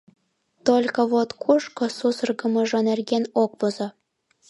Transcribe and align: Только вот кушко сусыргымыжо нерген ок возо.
Только 0.67 1.01
вот 1.13 1.29
кушко 1.43 1.83
сусыргымыжо 1.97 2.79
нерген 2.89 3.23
ок 3.43 3.51
возо. 3.59 3.87